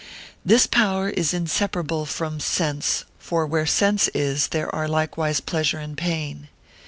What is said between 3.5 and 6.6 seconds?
sense is, there are likewise pleasure and pain.